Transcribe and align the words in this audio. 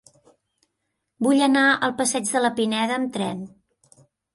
Vull 1.27 1.45
anar 1.49 1.67
al 1.75 1.95
passeig 2.03 2.27
de 2.35 2.45
la 2.45 2.55
Pineda 2.59 3.01
amb 3.01 3.17
tren. 3.21 3.51